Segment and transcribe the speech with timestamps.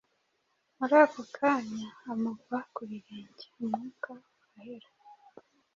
[0.77, 4.89] Muri ako kanya amugwa ku birenge, umwuka urahera.